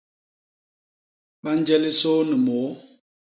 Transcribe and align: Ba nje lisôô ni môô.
Ba 1.41 1.49
nje 1.57 1.75
lisôô 1.83 2.19
ni 2.27 2.35
môô. 2.45 2.69